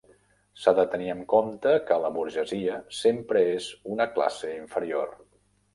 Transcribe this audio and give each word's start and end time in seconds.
S'ha 0.61 0.71
de 0.79 0.85
tenir 0.93 1.11
en 1.15 1.21
compte 1.33 1.75
que 1.91 1.99
la 2.05 2.11
burgesia 2.17 2.81
sempre 3.03 3.45
és 3.61 3.71
una 3.99 4.13
classe 4.19 4.55
inferior. 4.59 5.17